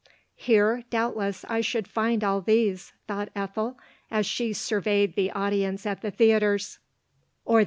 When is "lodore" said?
7.51-7.59